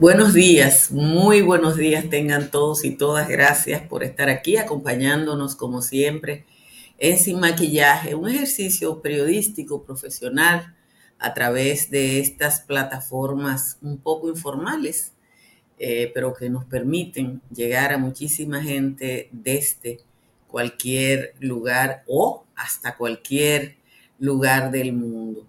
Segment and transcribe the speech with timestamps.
[0.00, 3.28] Buenos días, muy buenos días tengan todos y todas.
[3.28, 6.44] Gracias por estar aquí acompañándonos como siempre
[6.98, 10.76] en Sin Maquillaje, un ejercicio periodístico profesional
[11.18, 15.14] a través de estas plataformas un poco informales,
[15.80, 19.98] eh, pero que nos permiten llegar a muchísima gente desde
[20.46, 23.74] cualquier lugar o hasta cualquier
[24.20, 25.44] lugar del mundo.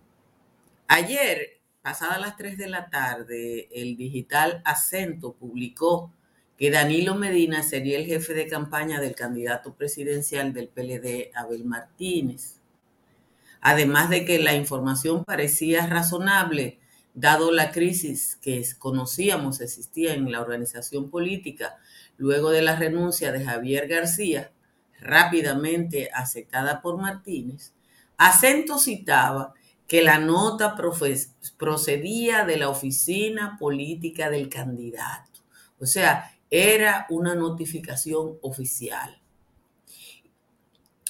[0.88, 6.14] Ayer pasadas las 3 de la tarde, el digital Acento publicó
[6.58, 12.60] que Danilo Medina sería el jefe de campaña del candidato presidencial del PLD, Abel Martínez.
[13.62, 16.80] Además de que la información parecía razonable,
[17.14, 21.78] dado la crisis que conocíamos existía en la organización política
[22.18, 24.52] luego de la renuncia de Javier García,
[25.00, 27.74] rápidamente aceptada por Martínez,
[28.18, 29.54] Acento citaba
[29.90, 30.76] que la nota
[31.58, 35.42] procedía de la oficina política del candidato.
[35.80, 39.20] O sea, era una notificación oficial.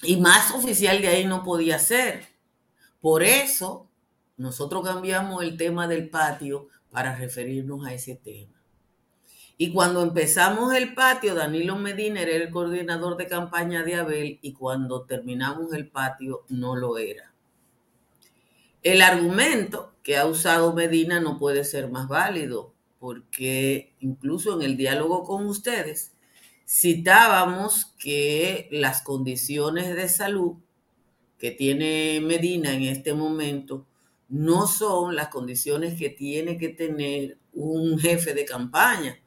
[0.02, 2.26] Y más oficial de ahí no podía ser.
[3.02, 3.90] Por eso
[4.38, 8.64] nosotros cambiamos el tema del patio para referirnos a ese tema.
[9.58, 14.54] Y cuando empezamos el patio, Danilo Medina era el coordinador de campaña de Abel y
[14.54, 17.34] cuando terminamos el patio no lo era.
[18.84, 24.78] El argumento que ha usado Medina no puede ser más válido, porque incluso en el
[24.78, 26.14] diálogo con ustedes
[26.68, 30.58] citábamos que las condiciones de salud
[31.40, 33.88] que tiene Medina en este momento
[34.28, 39.20] no son las condiciones que tiene que tener un jefe de campaña.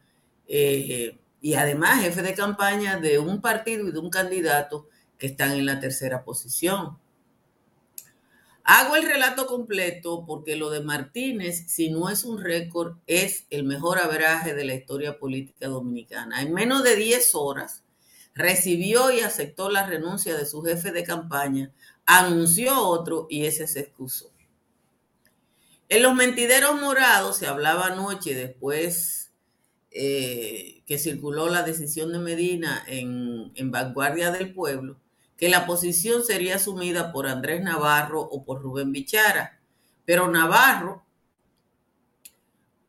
[0.47, 5.53] Eh, y además jefe de campaña de un partido y de un candidato que están
[5.53, 6.99] en la tercera posición.
[8.65, 13.65] Hago el relato completo porque lo de Martínez, si no es un récord, es el
[13.65, 16.43] mejor averaje de la historia política dominicana.
[16.43, 17.83] En menos de 10 horas
[18.35, 21.73] recibió y aceptó la renuncia de su jefe de campaña,
[22.07, 24.33] anunció otro y ese se excusó.
[25.89, 29.33] En los mentideros morados se hablaba anoche después
[29.91, 35.02] eh, que circuló la decisión de Medina en Vanguardia del Pueblo
[35.43, 39.61] que la posición sería asumida por Andrés Navarro o por Rubén Bichara.
[40.05, 41.05] Pero Navarro,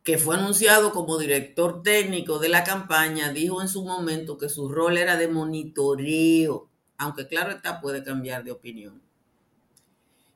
[0.03, 4.69] que fue anunciado como director técnico de la campaña, dijo en su momento que su
[4.69, 6.69] rol era de monitoreo,
[7.00, 9.02] aunque claro está, puede cambiar de opinión.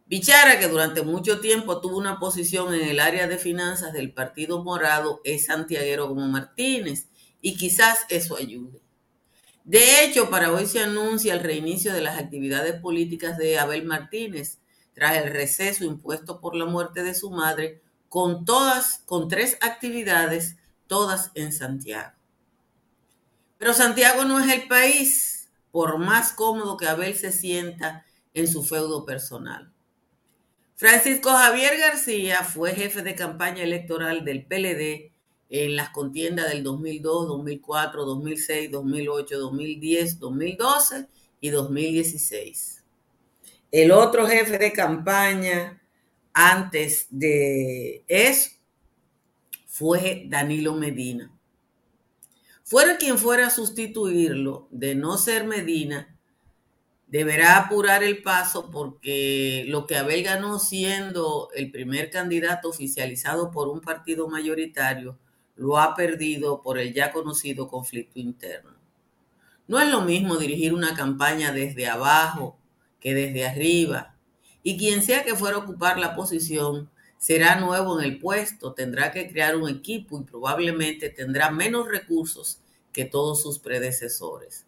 [0.07, 4.63] Bichara, que durante mucho tiempo tuvo una posición en el área de finanzas del Partido
[4.63, 7.09] Morado, es santiaguero como Martínez,
[7.41, 8.87] y quizás eso ayude.
[9.67, 14.59] De hecho, para hoy se anuncia el reinicio de las actividades políticas de Abel Martínez
[14.94, 20.56] tras el receso impuesto por la muerte de su madre, con todas, con tres actividades,
[20.88, 22.13] todas en Santiago.
[23.57, 28.63] Pero Santiago no es el país, por más cómodo que Abel se sienta en su
[28.63, 29.73] feudo personal.
[30.77, 35.11] Francisco Javier García fue jefe de campaña electoral del PLD
[35.50, 41.08] en las contiendas del 2002, 2004, 2006, 2008, 2010, 2012
[41.40, 42.84] y 2016.
[43.72, 45.81] El otro jefe de campaña
[46.34, 48.52] antes de eso
[49.66, 51.34] fue Danilo Medina.
[52.63, 56.18] Fuera quien fuera a sustituirlo, de no ser Medina,
[57.07, 63.69] deberá apurar el paso porque lo que Abel ganó siendo el primer candidato oficializado por
[63.69, 65.18] un partido mayoritario
[65.57, 68.72] lo ha perdido por el ya conocido conflicto interno.
[69.68, 72.57] No es lo mismo dirigir una campaña desde abajo
[73.00, 74.16] que desde arriba,
[74.63, 79.12] y quien sea que fuera a ocupar la posición será nuevo en el puesto, tendrá
[79.12, 82.62] que crear un equipo y probablemente tendrá menos recursos
[82.94, 84.66] que todos sus predecesores.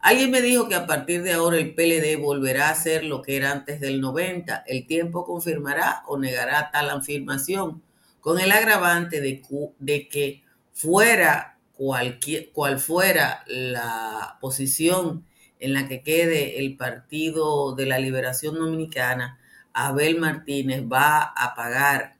[0.00, 3.36] Alguien me dijo que a partir de ahora el PLD volverá a ser lo que
[3.36, 4.64] era antes del 90.
[4.66, 7.82] El tiempo confirmará o negará tal afirmación,
[8.20, 15.24] con el agravante de, que fuera cualquier, cual fuera la posición
[15.58, 19.38] en la que quede el Partido de la Liberación Dominicana,
[19.72, 22.16] Abel Martínez va a pagar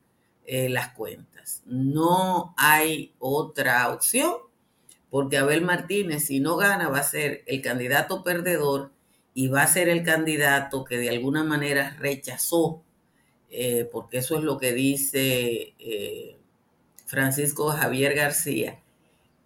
[0.46, 1.62] eh, las cuentas.
[1.66, 4.34] No hay otra opción,
[5.10, 8.92] porque Abel Martínez, si no gana, va a ser el candidato perdedor
[9.34, 12.82] y va a ser el candidato que de alguna manera rechazó
[13.50, 16.36] eh, porque eso es lo que dice eh,
[17.06, 18.80] Francisco Javier García,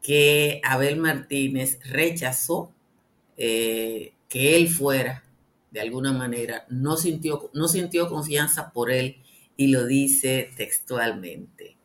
[0.03, 2.71] que Abel Martínez rechazó
[3.37, 5.25] eh, que él fuera,
[5.71, 9.17] de alguna manera, no sintió, no sintió confianza por él
[9.57, 11.77] y lo dice textualmente.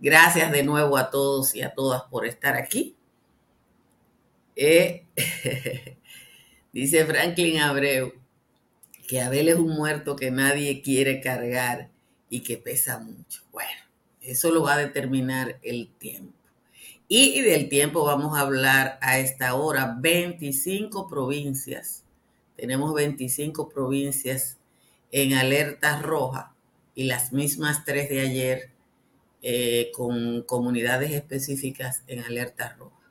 [0.00, 2.96] Gracias de nuevo a todos y a todas por estar aquí.
[6.72, 8.21] Dice Franklin Abreu
[9.12, 11.90] que Abel es un muerto que nadie quiere cargar
[12.30, 13.42] y que pesa mucho.
[13.52, 13.68] Bueno,
[14.22, 16.32] eso lo va a determinar el tiempo.
[17.08, 19.98] Y del tiempo vamos a hablar a esta hora.
[20.00, 22.04] 25 provincias.
[22.56, 24.56] Tenemos 25 provincias
[25.10, 26.54] en alerta roja
[26.94, 28.70] y las mismas tres de ayer
[29.42, 33.10] eh, con comunidades específicas en alerta roja.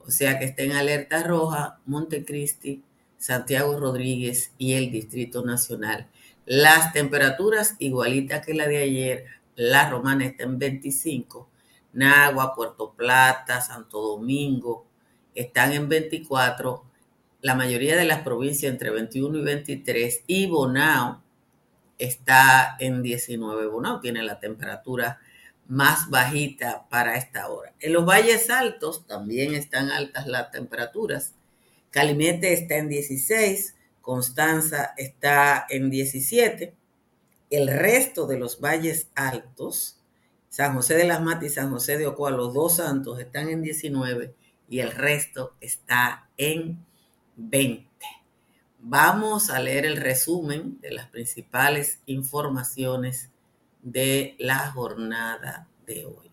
[0.00, 2.82] O sea que está en alerta roja Montecristi,
[3.22, 6.08] Santiago Rodríguez y el Distrito Nacional.
[6.44, 11.48] Las temperaturas igualitas que la de ayer, la romana está en 25,
[11.92, 14.86] Nagua, Puerto Plata, Santo Domingo
[15.34, 16.84] están en 24,
[17.40, 21.22] la mayoría de las provincias entre 21 y 23 y Bonao
[21.98, 23.66] está en 19.
[23.66, 25.20] Bonao tiene la temperatura
[25.68, 27.72] más bajita para esta hora.
[27.80, 31.34] En los valles altos también están altas las temperaturas.
[31.92, 36.74] Calimete está en 16, Constanza está en 17.
[37.50, 40.00] El resto de los valles altos,
[40.48, 43.60] San José de las Matas y San José de Ocoa, los dos santos están en
[43.60, 44.34] 19
[44.70, 46.82] y el resto está en
[47.36, 47.86] 20.
[48.78, 53.30] Vamos a leer el resumen de las principales informaciones
[53.82, 56.31] de la jornada de hoy.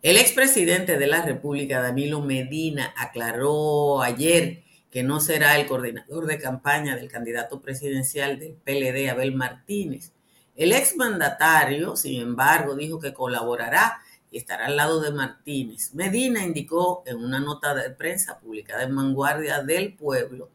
[0.00, 4.62] El expresidente de la República, Danilo Medina, aclaró ayer
[4.92, 10.12] que no será el coordinador de campaña del candidato presidencial del PLD, Abel Martínez.
[10.54, 13.98] El exmandatario, sin embargo, dijo que colaborará
[14.30, 15.92] y estará al lado de Martínez.
[15.94, 20.50] Medina indicó en una nota de prensa publicada en Vanguardia del Pueblo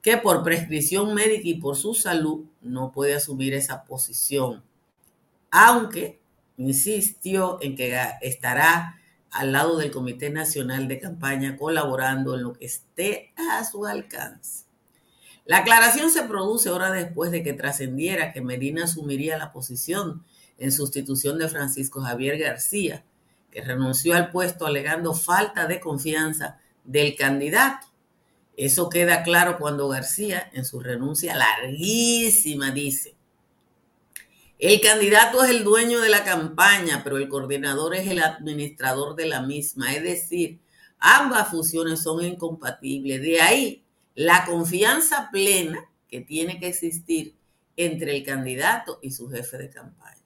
[0.00, 4.62] que por prescripción médica y por su salud no puede asumir esa posición
[5.50, 6.17] aunque
[6.58, 9.00] insistió en que estará
[9.30, 14.64] al lado del Comité Nacional de Campaña colaborando en lo que esté a su alcance.
[15.44, 20.24] La aclaración se produce horas después de que trascendiera que Medina asumiría la posición
[20.58, 23.04] en sustitución de Francisco Javier García,
[23.50, 27.86] que renunció al puesto alegando falta de confianza del candidato.
[28.56, 33.14] Eso queda claro cuando García, en su renuncia larguísima, dice,
[34.58, 39.26] el candidato es el dueño de la campaña, pero el coordinador es el administrador de
[39.26, 39.94] la misma.
[39.94, 40.60] Es decir,
[40.98, 43.22] ambas funciones son incompatibles.
[43.22, 43.84] De ahí
[44.14, 47.36] la confianza plena que tiene que existir
[47.76, 50.16] entre el candidato y su jefe de campaña.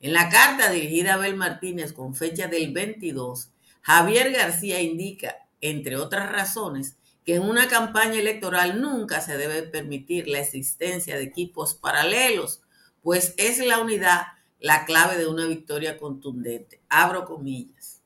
[0.00, 3.50] En la carta dirigida a Abel Martínez con fecha del 22,
[3.82, 10.28] Javier García indica, entre otras razones, que en una campaña electoral nunca se debe permitir
[10.28, 12.63] la existencia de equipos paralelos
[13.04, 14.22] pues es la unidad
[14.58, 16.80] la clave de una victoria contundente.
[16.88, 18.00] Abro comillas.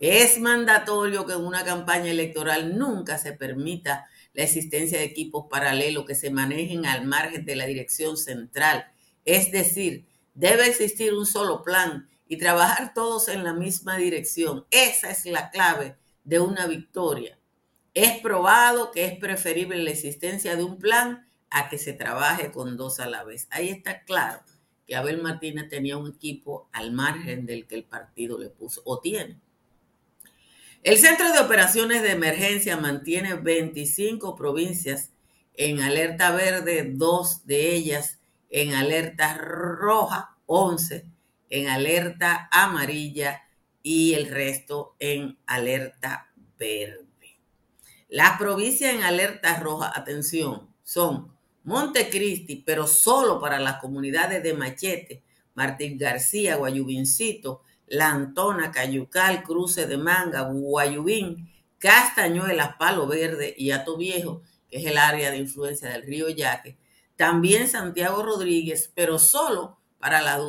[0.00, 6.04] Es mandatorio que en una campaña electoral nunca se permita la existencia de equipos paralelos
[6.04, 8.92] que se manejen al margen de la dirección central.
[9.24, 10.04] Es decir,
[10.34, 14.66] debe existir un solo plan y trabajar todos en la misma dirección.
[14.72, 17.38] Esa es la clave de una victoria.
[17.94, 21.23] Es probado que es preferible la existencia de un plan
[21.54, 23.46] a que se trabaje con dos a la vez.
[23.50, 24.40] Ahí está claro
[24.86, 29.00] que Abel Martínez tenía un equipo al margen del que el partido le puso o
[29.00, 29.40] tiene.
[30.82, 35.12] El Centro de Operaciones de Emergencia mantiene 25 provincias
[35.54, 38.18] en alerta verde, dos de ellas
[38.50, 41.06] en alerta roja, 11
[41.50, 43.42] en alerta amarilla
[43.80, 47.04] y el resto en alerta verde.
[48.08, 51.33] Las provincias en alerta roja, atención, son
[51.64, 55.22] Montecristi, pero solo para las comunidades de Machete,
[55.54, 63.96] Martín García, Guayubincito, La Antona, Cayucal, Cruce de Manga, Guayubín, Castañuelas, Palo Verde y Ato
[63.96, 66.76] Viejo, que es el área de influencia del río Yaque.
[67.16, 70.40] También Santiago Rodríguez, pero solo para las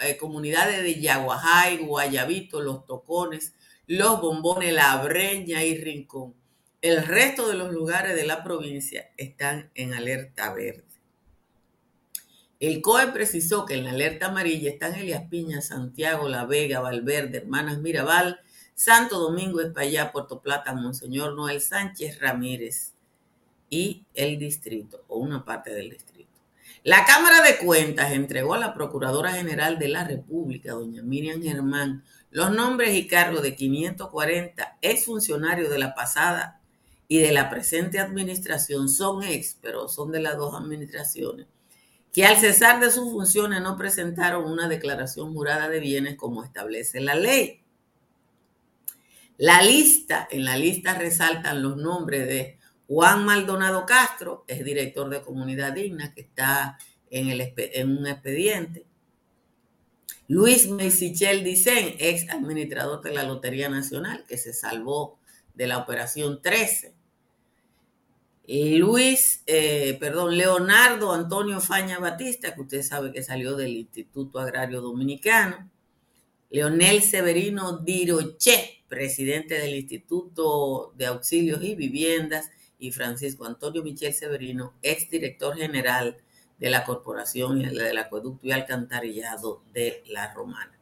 [0.00, 3.54] eh, comunidades de Yaguajay, Guayabito, Los Tocones,
[3.86, 6.34] Los Bombones, La Breña y Rincón.
[6.86, 10.84] El resto de los lugares de la provincia están en alerta verde.
[12.60, 17.38] El COE precisó que en la alerta amarilla están Elias Piña, Santiago, La Vega, Valverde,
[17.38, 18.38] Hermanas Mirabal,
[18.76, 22.92] Santo Domingo, Espaillá, Puerto Plata, Monseñor Noel Sánchez Ramírez
[23.68, 26.38] y el distrito, o una parte del distrito.
[26.84, 32.04] La Cámara de Cuentas entregó a la Procuradora General de la República, doña Miriam Germán,
[32.30, 36.60] los nombres y cargos de 540 exfuncionarios de la pasada
[37.08, 41.46] y de la presente administración son ex, pero son de las dos administraciones,
[42.12, 47.00] que al cesar de sus funciones no presentaron una declaración jurada de bienes como establece
[47.00, 47.60] la ley.
[49.38, 52.58] La lista, en la lista resaltan los nombres de
[52.88, 56.78] Juan Maldonado Castro, es director de Comunidad Digna, que está
[57.10, 58.86] en, en un expediente.
[60.28, 65.18] Luis Meisichel Dicen, ex administrador de la Lotería Nacional, que se salvó
[65.54, 66.95] de la Operación 13.
[68.48, 74.80] Luis, eh, perdón, Leonardo Antonio Faña Batista, que usted sabe que salió del Instituto Agrario
[74.80, 75.68] Dominicano.
[76.50, 84.74] Leonel Severino Diroche, presidente del Instituto de Auxilios y Viviendas, y Francisco Antonio Michel Severino,
[84.82, 86.18] exdirector general
[86.58, 90.78] de la Corporación del Acueducto y Alcantarillado de La Romana.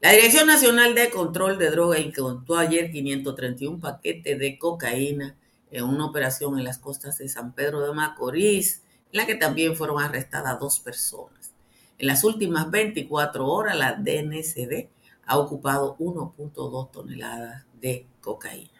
[0.00, 5.36] La Dirección Nacional de Control de Drogas encontró ayer 531 paquetes de cocaína
[5.72, 9.74] en una operación en las costas de San Pedro de Macorís, en la que también
[9.74, 11.54] fueron arrestadas dos personas.
[11.98, 14.88] En las últimas 24 horas, la DNCD
[15.26, 18.70] ha ocupado 1.2 toneladas de cocaína.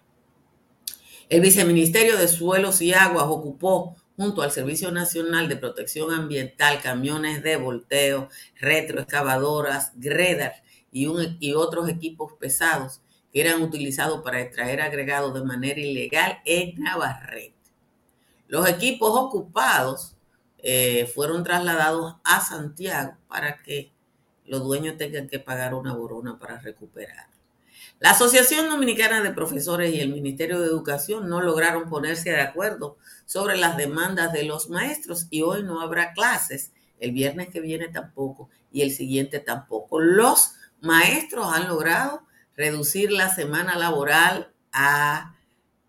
[1.29, 7.43] El Viceministerio de Suelos y Aguas ocupó junto al Servicio Nacional de Protección Ambiental camiones
[7.43, 8.29] de volteo,
[8.61, 11.09] retroexcavadoras, gredar y,
[11.41, 13.01] y otros equipos pesados
[13.33, 17.55] que eran utilizados para extraer agregados de manera ilegal en Navarrete.
[18.47, 20.15] Los equipos ocupados
[20.59, 23.93] eh, fueron trasladados a Santiago para que
[24.45, 27.29] los dueños tengan que pagar una borona para recuperar.
[27.99, 32.99] La Asociación Dominicana de Profesores y el Ministerio de Educación no lograron ponerse de acuerdo
[33.27, 36.73] sobre las demandas de los maestros y hoy no habrá clases.
[36.99, 40.01] El viernes que viene tampoco y el siguiente tampoco.
[40.01, 42.23] Los maestros han logrado
[42.57, 45.37] reducir la semana laboral a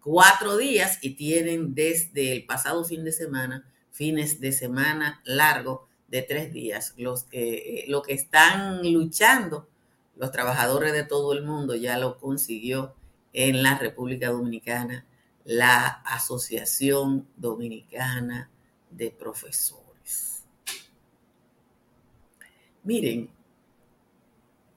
[0.02, 6.24] cuatro días y tienen desde el pasado fin de semana fines de semana largo de
[6.24, 6.94] tres días.
[6.98, 9.70] Los que, eh, lo que están luchando
[10.16, 12.96] los trabajadores de todo el mundo ya lo consiguió
[13.34, 15.06] en la República Dominicana
[15.46, 18.50] la Asociación Dominicana
[18.92, 20.44] de Profesores.
[22.84, 23.30] Miren,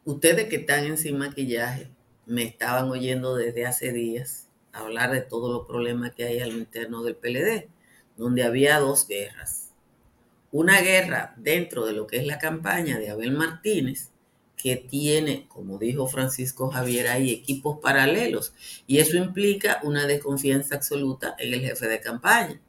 [0.06, 1.88] ustedes que están en sin maquillaje
[2.26, 7.02] me estaban oyendo desde hace días hablar de todos los problemas que hay al interno
[7.02, 7.68] del PLD,
[8.16, 9.72] donde había dos guerras.
[10.52, 14.10] Una guerra dentro de lo que es la campaña de Abel Martínez,
[14.56, 18.54] que tiene, como dijo Francisco Javier, hay equipos paralelos
[18.86, 22.60] y eso implica una desconfianza absoluta en el jefe de campaña.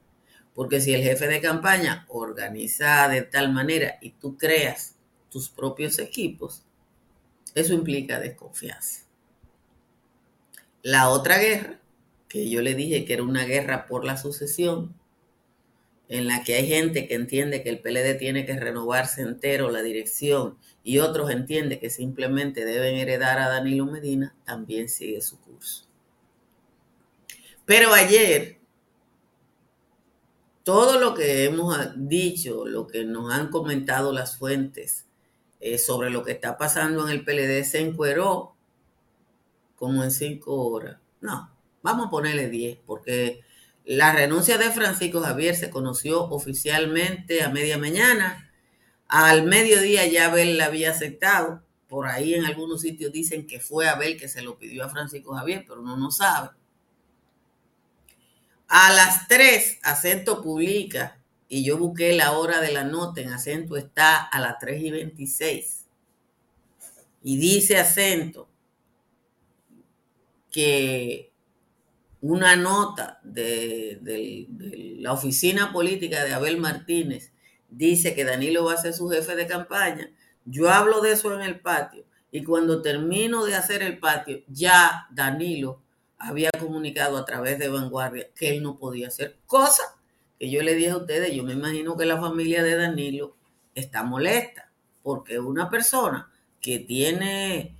[0.55, 4.95] Porque si el jefe de campaña organiza de tal manera y tú creas
[5.29, 6.63] tus propios equipos,
[7.59, 9.05] eso implica desconfianza.
[10.83, 11.79] La otra guerra,
[12.27, 14.95] que yo le dije que era una guerra por la sucesión,
[16.09, 19.81] en la que hay gente que entiende que el PLD tiene que renovarse entero la
[19.81, 25.85] dirección y otros entienden que simplemente deben heredar a Danilo Medina, también sigue su curso.
[27.65, 28.59] Pero ayer,
[30.63, 35.06] todo lo que hemos dicho, lo que nos han comentado las fuentes
[35.59, 38.55] eh, sobre lo que está pasando en el PLD, se encueró
[39.75, 40.97] como en cinco horas.
[41.21, 43.41] No, vamos a ponerle diez, porque
[43.85, 48.51] la renuncia de Francisco Javier se conoció oficialmente a media mañana.
[49.07, 51.63] Al mediodía ya Abel la había aceptado.
[51.87, 55.33] Por ahí en algunos sitios dicen que fue Abel que se lo pidió a Francisco
[55.33, 56.49] Javier, pero uno no sabe.
[58.67, 61.16] A las 3, acento publica,
[61.49, 64.91] y yo busqué la hora de la nota, en acento está a las 3 y
[64.91, 65.85] 26.
[67.23, 68.49] Y dice acento
[70.51, 71.31] que
[72.21, 74.47] una nota de,
[74.99, 77.31] la oficina política de Abel Martínez
[77.69, 80.11] dice que Danilo va a ser su jefe de campaña.
[80.45, 85.07] Yo hablo de eso en el patio y cuando termino de hacer el patio, ya
[85.11, 85.81] Danilo
[86.17, 89.96] había comunicado a través de Vanguardia que él no podía hacer cosa
[90.39, 93.35] que yo le dije a ustedes, yo me imagino que la familia de Danilo
[93.75, 94.71] está molesta
[95.03, 96.29] porque una persona
[96.61, 97.75] que tiene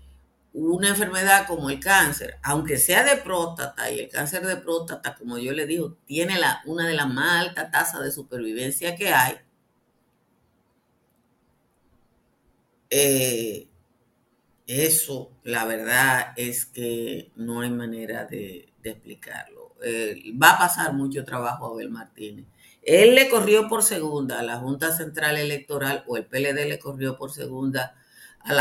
[0.54, 5.38] una enfermedad como el cáncer, aunque sea de próstata, y el cáncer de próstata, como
[5.38, 9.38] yo le digo, tiene la, una de las más altas tasas de supervivencia que hay,
[12.90, 13.68] eh,
[14.66, 19.67] eso, la verdad es que no hay manera de, explicarlo.
[19.84, 22.46] Eh, va a pasar mucho trabajo a Abel Martínez.
[22.82, 27.18] Él le corrió por segunda a la Junta Central Electoral, o el PLD le corrió
[27.18, 27.96] por segunda
[28.40, 28.54] a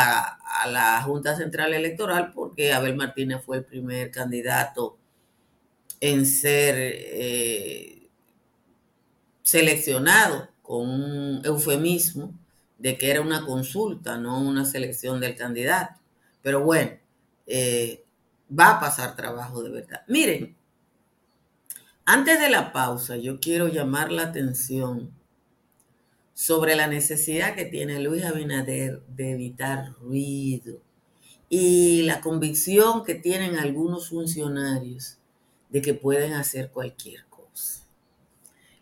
[0.67, 4.99] la, Junta Central Electoral porque Abel Martínez fue el primer candidato
[6.01, 8.09] en ser eh,
[9.43, 12.35] seleccionado con un eufemismo
[12.79, 16.01] de que era una consulta, no una selección del candidato.
[16.43, 16.93] Pero bueno,
[17.47, 18.05] eh,
[18.51, 20.03] va a pasar trabajo de verdad.
[20.09, 20.57] Miren,
[22.07, 25.13] antes de la pausa, yo quiero llamar la atención
[26.35, 30.79] sobre la necesidad que tiene Luis Abinader de evitar ruido
[31.49, 35.19] y la convicción que tienen algunos funcionarios
[35.71, 37.83] de que pueden hacer cualquier cosa.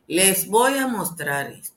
[0.07, 1.75] Les voy a mostrar esto.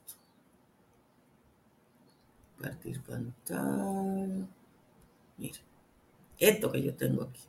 [2.59, 4.47] Partir pantalla.
[5.37, 5.61] Miren,
[6.39, 7.41] esto que yo tengo aquí.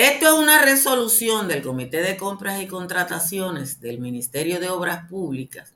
[0.00, 5.74] Esto es una resolución del Comité de Compras y Contrataciones del Ministerio de Obras Públicas,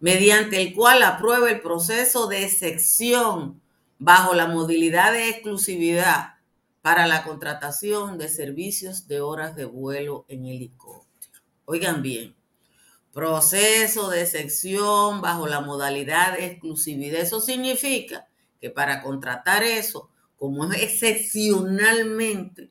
[0.00, 3.60] mediante el cual aprueba el proceso de sección
[3.98, 6.36] bajo la modalidad de exclusividad
[6.80, 11.42] para la contratación de servicios de horas de vuelo en helicóptero.
[11.66, 12.34] Oigan bien,
[13.12, 17.20] proceso de sección bajo la modalidad de exclusividad.
[17.20, 18.26] Eso significa
[18.58, 22.70] que para contratar eso, como es excepcionalmente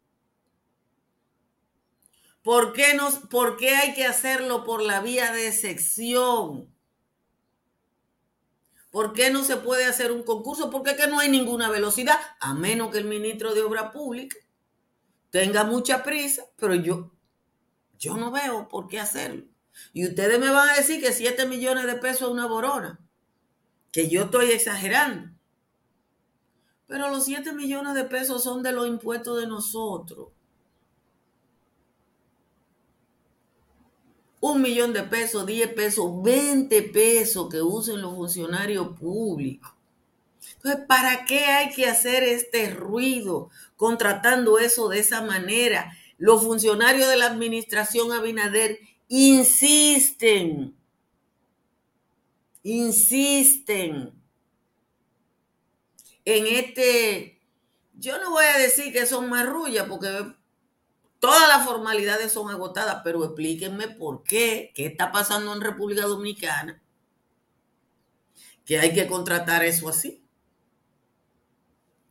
[2.43, 2.97] ¿Por qué,
[3.29, 6.74] ¿Por qué hay que hacerlo por la vía de sección?
[8.95, 10.69] ¿Por qué no se puede hacer un concurso?
[10.69, 14.37] Porque es que no hay ninguna velocidad, a menos que el ministro de Obra Pública
[15.31, 17.11] tenga mucha prisa, pero yo,
[17.99, 19.43] yo no veo por qué hacerlo.
[19.91, 23.01] Y ustedes me van a decir que 7 millones de pesos es una borona,
[23.91, 25.29] que yo estoy exagerando.
[26.87, 30.29] Pero los 7 millones de pesos son de los impuestos de nosotros.
[34.51, 39.71] Un millón de pesos, 10 pesos, 20 pesos que usen los funcionarios públicos.
[40.57, 45.97] Entonces, ¿para qué hay que hacer este ruido contratando eso de esa manera?
[46.17, 50.75] Los funcionarios de la administración Abinader insisten,
[52.63, 54.13] insisten
[56.23, 57.39] en este,
[57.93, 60.09] yo no voy a decir que son marrullas, porque
[61.25, 66.83] Todas las formalidades son agotadas, pero explíquenme por qué, qué está pasando en República Dominicana,
[68.63, 70.23] que hay que contratar eso así.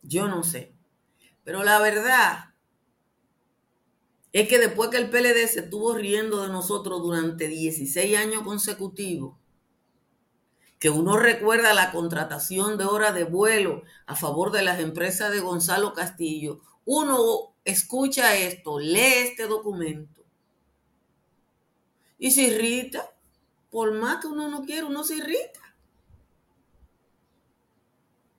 [0.01, 0.75] Yo no sé.
[1.45, 2.53] Pero la verdad
[4.33, 9.37] es que después que el PLD se estuvo riendo de nosotros durante 16 años consecutivos,
[10.77, 15.39] que uno recuerda la contratación de horas de vuelo a favor de las empresas de
[15.39, 20.23] Gonzalo Castillo, uno escucha esto, lee este documento
[22.17, 23.11] y se irrita.
[23.69, 25.75] Por más que uno no quiera, uno se irrita.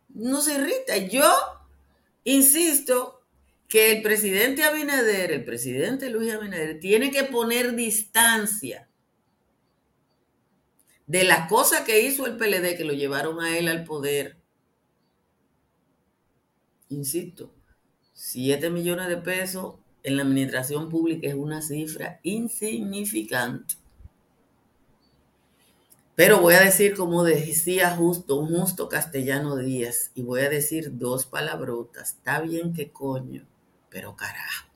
[0.08, 0.96] No se irrita.
[0.96, 1.30] Yo
[2.24, 3.20] insisto
[3.68, 8.88] que el presidente Abinader, el presidente Luis Abinader, tiene que poner distancia
[11.06, 14.38] de las cosas que hizo el PLD que lo llevaron a él al poder.
[16.88, 17.55] Insisto,
[18.16, 23.74] 7 millones de pesos en la administración pública es una cifra insignificante.
[26.14, 30.96] Pero voy a decir, como decía justo, un justo castellano Díaz, y voy a decir
[30.96, 32.12] dos palabrotas.
[32.12, 33.46] Está bien que coño,
[33.90, 34.66] pero carajo.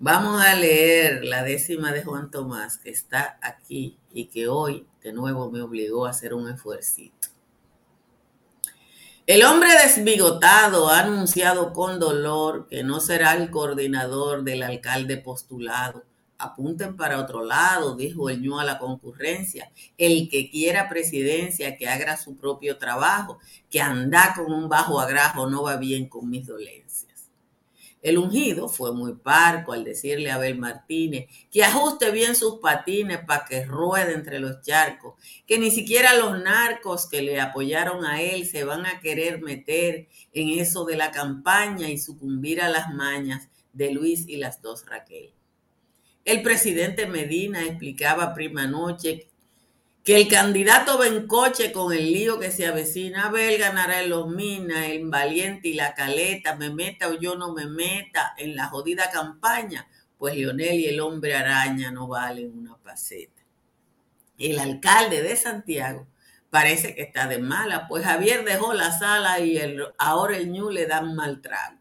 [0.01, 5.11] Vamos a leer la décima de Juan Tomás que está aquí y que hoy de
[5.11, 7.27] nuevo me obligó a hacer un esfuercito.
[9.27, 16.03] El hombre desbigotado ha anunciado con dolor que no será el coordinador del alcalde postulado
[16.39, 19.71] apunten para otro lado, dijo el ñu a la concurrencia.
[19.97, 23.37] El que quiera presidencia, que haga su propio trabajo,
[23.69, 27.09] que anda con un bajo agrajo no va bien con mis dolencias.
[28.01, 33.19] El ungido fue muy parco al decirle a Abel Martínez que ajuste bien sus patines
[33.25, 38.21] para que ruede entre los charcos, que ni siquiera los narcos que le apoyaron a
[38.21, 42.93] él se van a querer meter en eso de la campaña y sucumbir a las
[42.93, 45.33] mañas de Luis y las dos Raquel.
[46.25, 49.27] El presidente Medina explicaba prima noche
[50.03, 54.87] que el candidato Bencoche con el lío que se avecina, Abel ganará en los Minas,
[54.87, 59.09] en Valiente y la Caleta, me meta o yo no me meta en la jodida
[59.11, 63.41] campaña, pues Lionel y el hombre araña no valen una paseta.
[64.37, 66.07] El alcalde de Santiago
[66.49, 70.69] parece que está de mala, pues Javier dejó la sala y el, ahora el ñu
[70.69, 71.78] le dan mal trago.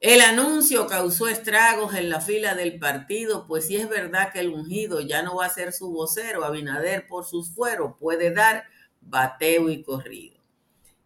[0.00, 4.50] El anuncio causó estragos en la fila del partido, pues si es verdad que el
[4.50, 8.64] ungido ya no va a ser su vocero, Abinader por sus fueros puede dar
[9.00, 10.38] bateo y corrido.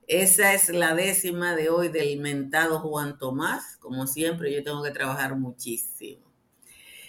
[0.09, 3.79] Esa es la décima de hoy del mentado Juan Tomás.
[3.79, 6.31] Como siempre, yo tengo que trabajar muchísimo.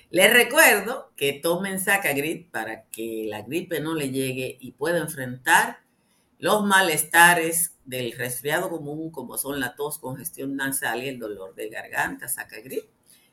[0.09, 5.79] Les recuerdo que tomen Sacagrip para que la gripe no le llegue y pueda enfrentar
[6.37, 11.69] los malestares del resfriado común, como son la tos, congestión nasal y el dolor de
[11.69, 12.85] garganta, Sacagrip,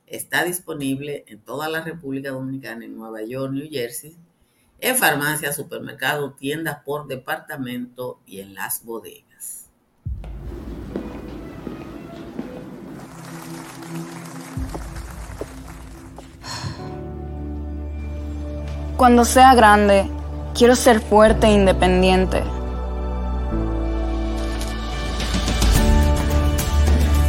[0.06, 4.16] está disponible en toda la República Dominicana, en Nueva York, New Jersey,
[4.80, 9.68] en farmacias, supermercados, tiendas por departamento y en las bodegas.
[18.96, 20.10] Cuando sea grande,
[20.54, 22.42] quiero ser fuerte e independiente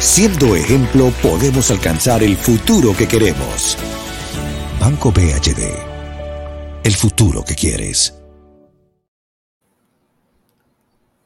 [0.00, 3.76] Siendo ejemplo, podemos alcanzar el futuro que queremos.
[4.80, 5.88] Banco BHD
[6.88, 8.18] el futuro que quieres.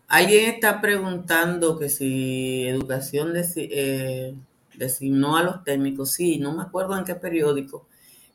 [0.09, 4.35] Alguien está preguntando que si educación eh,
[4.75, 6.11] designó a los técnicos.
[6.11, 7.87] Sí, no me acuerdo en qué periódico.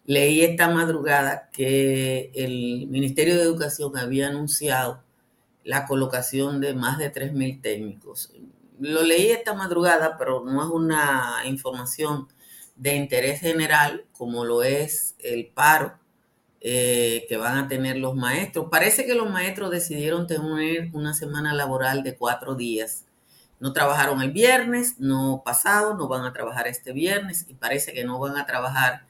[0.05, 5.03] Leí esta madrugada que el Ministerio de Educación había anunciado
[5.65, 8.31] la colocación de más de 3.000 técnicos.
[8.79, 12.27] Lo leí esta madrugada, pero no es una información
[12.75, 15.97] de interés general como lo es el paro
[16.61, 18.67] eh, que van a tener los maestros.
[18.71, 23.05] Parece que los maestros decidieron tener una semana laboral de cuatro días.
[23.59, 28.03] No trabajaron el viernes, no pasado, no van a trabajar este viernes y parece que
[28.03, 29.05] no van a trabajar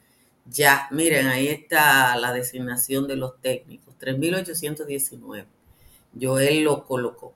[0.46, 0.88] ya.
[0.90, 5.46] Miren, ahí está la designación de los técnicos, 3.819.
[6.18, 7.34] Joel lo colocó.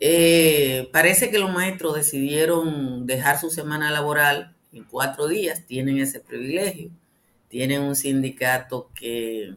[0.00, 6.20] Eh, parece que los maestros decidieron dejar su semana laboral en cuatro días, tienen ese
[6.20, 6.90] privilegio,
[7.48, 9.56] tienen un sindicato que,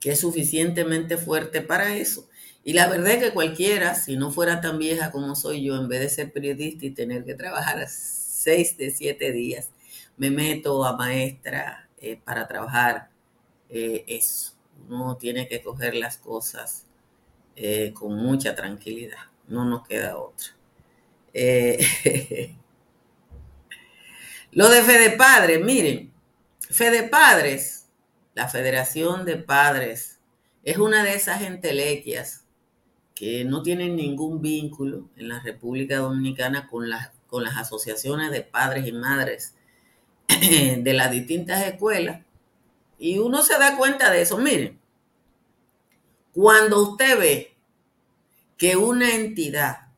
[0.00, 2.28] que es suficientemente fuerte para eso.
[2.62, 5.88] Y la verdad es que cualquiera, si no fuera tan vieja como soy yo, en
[5.88, 9.70] vez de ser periodista y tener que trabajar seis de siete días,
[10.16, 13.10] me meto a maestra eh, para trabajar
[13.68, 14.52] eh, eso.
[14.88, 16.83] Uno tiene que coger las cosas
[17.56, 19.18] eh, con mucha tranquilidad.
[19.48, 20.48] No nos queda otra.
[24.52, 26.12] Lo de Fede Padres, miren,
[26.70, 27.88] Fede Padres,
[28.34, 30.20] la Federación de Padres,
[30.62, 32.44] es una de esas entelequias
[33.14, 38.42] que no tienen ningún vínculo en la República Dominicana con las, con las asociaciones de
[38.42, 39.54] padres y madres
[40.28, 42.22] de las distintas escuelas.
[42.98, 44.38] Y uno se da cuenta de eso.
[44.38, 44.80] Miren,
[46.34, 47.56] cuando usted ve
[48.58, 49.88] que una entidad,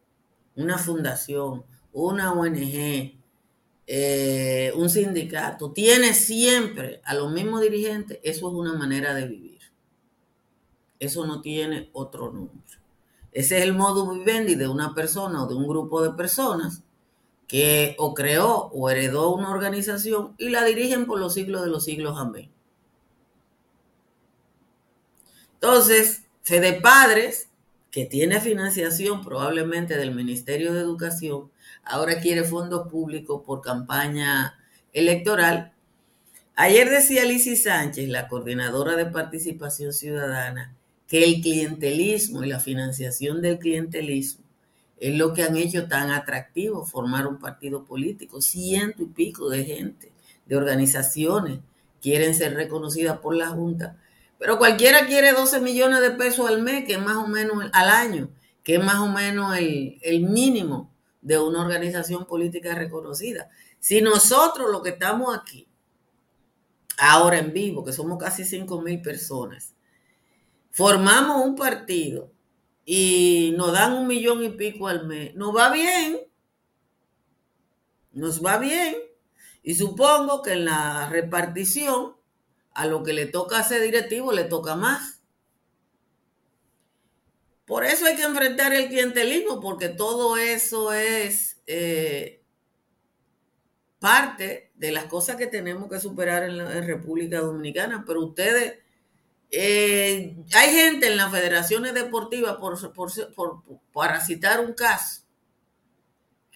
[0.54, 3.16] una fundación, una ONG,
[3.86, 9.60] eh, un sindicato tiene siempre a los mismos dirigentes, eso es una manera de vivir.
[10.98, 12.60] Eso no tiene otro nombre.
[13.32, 16.82] Ese es el modo vivendi de una persona o de un grupo de personas
[17.46, 21.84] que o creó o heredó una organización y la dirigen por los siglos de los
[21.84, 22.18] siglos.
[22.18, 22.50] Amén.
[25.54, 27.48] Entonces, Fede Padres,
[27.90, 31.50] que tiene financiación probablemente del Ministerio de Educación,
[31.82, 34.56] ahora quiere fondos públicos por campaña
[34.92, 35.72] electoral.
[36.54, 40.72] Ayer decía Lizy Sánchez, la coordinadora de participación ciudadana,
[41.08, 44.44] que el clientelismo y la financiación del clientelismo
[44.98, 48.40] es lo que han hecho tan atractivo formar un partido político.
[48.40, 50.12] Ciento y pico de gente,
[50.46, 51.58] de organizaciones,
[52.00, 53.96] quieren ser reconocidas por la Junta.
[54.38, 57.88] Pero cualquiera quiere 12 millones de pesos al mes, que es más o menos al
[57.88, 58.30] año,
[58.62, 63.48] que es más o menos el, el mínimo de una organización política reconocida.
[63.78, 65.68] Si nosotros lo que estamos aquí,
[66.98, 69.74] ahora en vivo, que somos casi 5 mil personas,
[70.70, 72.30] formamos un partido
[72.84, 76.20] y nos dan un millón y pico al mes, nos va bien,
[78.12, 78.96] nos va bien.
[79.62, 82.15] Y supongo que en la repartición,
[82.76, 85.22] a lo que le toca a ese directivo, le toca más.
[87.64, 92.42] Por eso hay que enfrentar el clientelismo, porque todo eso es eh,
[93.98, 98.04] parte de las cosas que tenemos que superar en la República Dominicana.
[98.06, 98.74] Pero ustedes,
[99.50, 102.78] eh, hay gente en las federaciones deportivas, por,
[103.34, 103.62] por,
[103.92, 105.22] para citar un caso,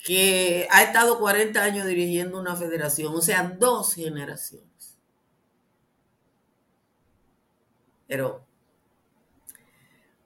[0.04, 4.69] que ha estado 40 años dirigiendo una federación, o sea, dos generaciones.
[8.10, 8.44] Pero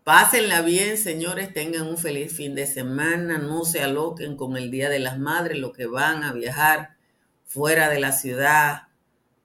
[0.05, 4.91] Pásenla bien, señores, tengan un feliz fin de semana, no se aloquen con el Día
[4.91, 6.97] de las Madres, lo que van a viajar
[7.47, 8.89] fuera de la ciudad,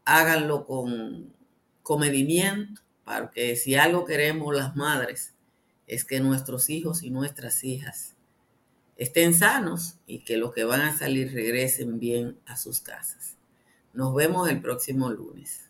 [0.04, 1.34] háganlo con
[1.82, 5.34] comedimiento, porque si algo queremos las madres
[5.88, 8.16] es que nuestros hijos y nuestras hijas
[8.98, 13.38] estén sanos y que los que van a salir regresen bien a sus casas.
[13.94, 15.70] Nos vemos el próximo lunes.